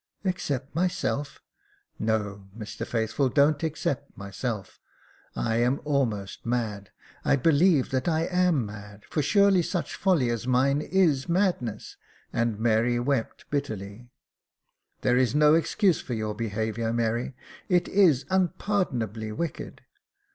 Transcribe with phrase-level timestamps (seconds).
[0.23, 1.43] Except myself;—
[1.99, 4.79] no, Mr Faithful, don't except myself,
[5.35, 6.89] I am almost mad—
[7.23, 11.97] I believe that I am mad— for surely such folly as mine is madness,"
[12.33, 14.09] and Mary wept bitterly."
[15.01, 17.35] There is no excuse for your behaviour, Mary—
[17.69, 19.81] it is unpardonably wicked.